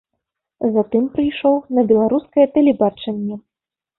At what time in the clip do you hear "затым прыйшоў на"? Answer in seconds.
0.77-1.85